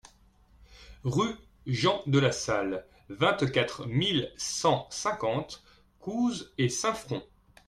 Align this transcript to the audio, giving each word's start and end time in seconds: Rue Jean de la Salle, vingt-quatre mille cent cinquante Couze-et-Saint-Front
Rue 1.03 1.35
Jean 1.67 2.01
de 2.07 2.17
la 2.17 2.31
Salle, 2.31 2.87
vingt-quatre 3.09 3.85
mille 3.85 4.31
cent 4.35 4.87
cinquante 4.89 5.61
Couze-et-Saint-Front 5.99 7.21